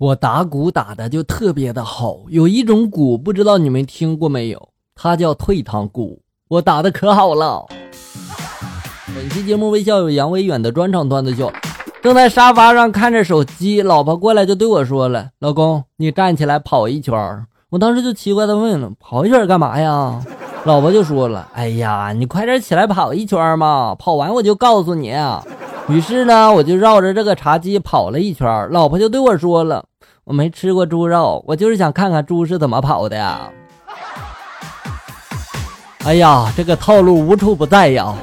[0.00, 4.68] 我打鼓打的就特别的好，有一种鼓不知道你们听过没有？
[4.94, 7.66] 它叫退堂鼓，我打的可好了。
[9.14, 11.52] 本期节目微笑有杨威远的专场段子秀，
[12.00, 17.14] 正在沙发上看着手机，老婆过来就对我说了：“老公，你站起来跑一圈。”
[17.68, 20.18] 我当时就奇怪的问了：“跑一圈干嘛呀？”
[20.64, 25.14] 老婆就说了：“哎呀，你快点起来跑一圈嘛，跑完我就告诉你。”
[25.90, 29.84] 于是呢，我就绕着这个茶几跑了一圈，老婆就对我说了。
[30.24, 33.50] 我没吃过猪肉，我就是想看看猪是怎么跑的呀。
[36.04, 38.14] 哎呀，这个套路无处不在呀。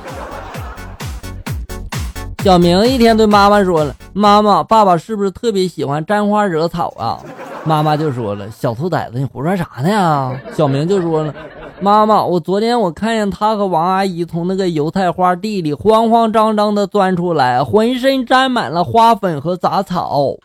[2.44, 7.20] 小明一天对妈妈说了：“妈妈，爸爸是不是特别喜欢沾花惹草啊？”
[7.66, 11.34] 妈妈就说了：“小兔崽子，你胡说啥呢呀？”小明就说了
[11.82, 20.38] ：“妈妈，我昨天我看见他和王阿姨从那个油菜花地里慌慌张张的钻出来，浑身沾满了花粉和杂草。”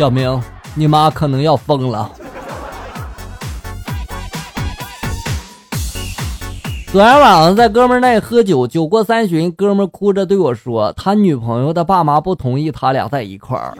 [0.00, 0.42] 小明，
[0.74, 2.10] 你妈可能要疯了。
[6.90, 13.76] 昨天晚上在哥们那喝酒，酒过三巡，哥们哭着对我说，他女朋友的爸妈不同意他俩在一块儿。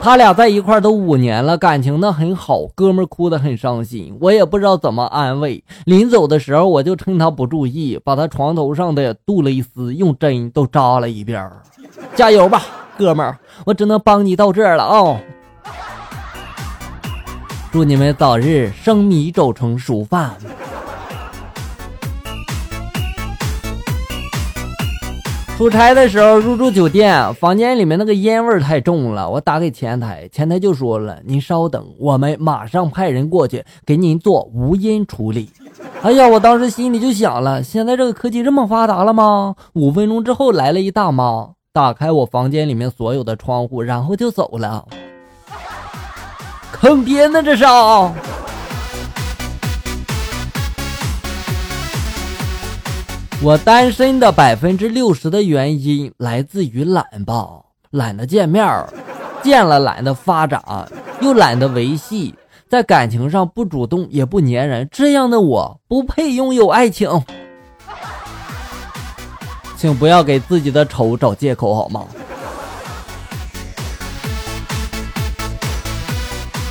[0.00, 2.64] 他俩在一块儿都五年了，感情呢很好。
[2.74, 5.62] 哥们哭得很伤心，我也不知道怎么安慰。
[5.84, 11.46] 临走的时候，我就趁他不注意，把他床头上的杜蕾斯用针都扎了一遍。
[12.14, 12.62] 加油吧，
[12.96, 15.20] 哥们儿，我只能帮你到这了啊。
[17.70, 20.34] 祝你们早日生米煮成熟饭。
[25.58, 29.28] 出差的时候入住酒店，房间里面那个烟味太重了。
[29.28, 35.50] 我打给前台，前台就说了：“您稍等，我们马上派人过去给您做无烟处理。
[36.00, 39.56] ”哎呀，我当时心里就想了：现在这个科技这么发达了吗？
[39.74, 44.86] 五分钟之后来了一大妈，打开我房间里面所有的窗户，然后就走了。
[46.72, 47.42] 坑爹呢！
[47.42, 48.12] 这是啊！
[53.40, 57.48] 我单身的百分之六十的原因来自于懒吧，
[57.90, 58.88] 懒得见面儿，
[59.42, 60.62] 见了懒得发展，
[61.20, 62.34] 又懒得维系，
[62.68, 67.08] 在感情上不主动也不粘人，这样的我不配拥有爱情。
[69.76, 72.04] 请不要给自己的丑找借口好吗？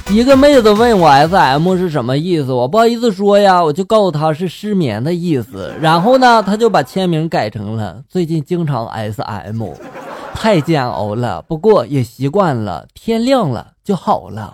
[0.10, 5.76] 一个妹子问我 S M 是什么意思，我不好意思说呀，我就告诉她是失眠的意思。
[5.82, 9.74] 然后呢，她就把签名改成了最近经常 S M，
[10.34, 14.54] 太煎熬了，不过也习惯了，天亮了就好了。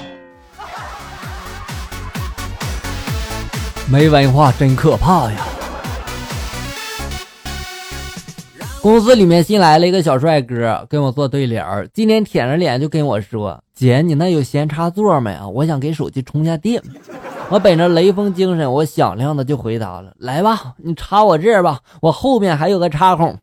[3.87, 5.37] 没文化真可怕呀！
[8.83, 11.65] 公司里面新来了一个小帅哥，跟我做对联。
[11.93, 15.47] 今天舔着脸就跟我说：“姐，你那有闲插座没啊？
[15.47, 16.83] 我想给手机充下电。”
[17.47, 23.33] 我本着雷锋精神，我响亮的就回答了：“来吧，你插我这儿吧，我后面还有个插孔。”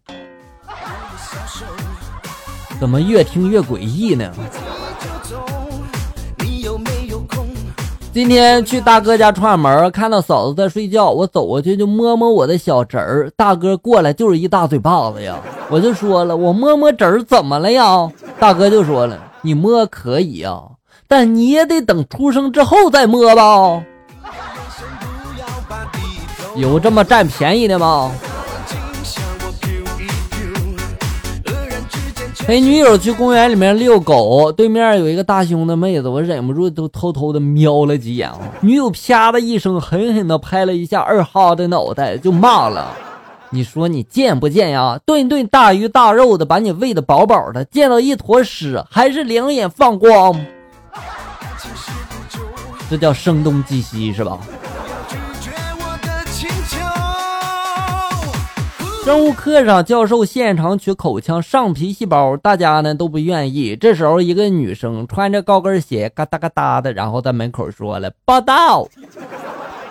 [2.78, 4.30] 怎么越听越诡异呢？
[8.20, 13.30] 今天去大哥家串门，看到嫂子在睡觉，我走过去就摸摸我的小侄儿。
[13.34, 15.38] 大哥过来就是一大嘴巴子呀！
[15.70, 18.10] 我就说了，我摸摸侄儿怎么了呀？
[18.38, 20.60] 大哥就说了，你摸可以呀，
[21.08, 23.82] 但你也得等出生之后再摸吧。
[26.56, 28.12] 有这么占便宜的吗？
[32.50, 38.28] 陪女友去公园里面遛狗，对面有一个大胸的妹子，我忍不住都偷偷的瞄了几眼。
[38.60, 42.88] 女友啪的一声，狠狠的拍了一下二哈的脑袋，就骂了
[43.50, 44.98] ：“你说你贱不贱呀？
[45.06, 50.34] 顿顿大鱼大肉的，把你喂的饱饱的，见到一坨屎还是两眼放光？
[52.90, 54.36] 这叫声东击西是吧？”
[59.10, 63.74] 生物课上，教授现场取口腔上皮细胞，大家呢都不愿意。
[63.74, 68.86] 这时候，一个女生穿着高跟鞋，嘎哒嘎哒的，然后在门口说了：“报道，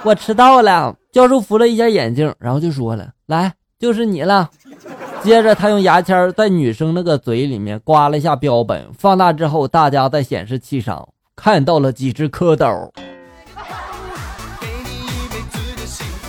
[0.03, 4.49] 我迟到了。”教授扶了一下眼镜，然后就说了：“来，就是你了。
[5.21, 11.05] ”接着，他用牙签在女生那个嘴里面刮了一下标本，放大之后，大家在显示器上
[11.35, 12.89] 看到了几只蝌蚪。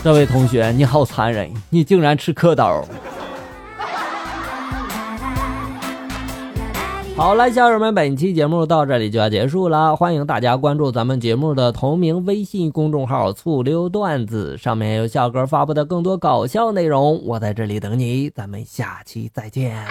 [0.02, 1.52] 这位同学，你好残忍！
[1.68, 2.82] 你竟然吃蝌蚪。
[7.14, 9.94] 好了，小友们，本期节目到这里就要结束了。
[9.94, 17.22] 欢迎大家关注咱们节目的同名微信公众号“醋溜段子”，上面有笑哥发布的更多搞笑内容。
[17.26, 19.84] 我在这里等你，咱们下期再见。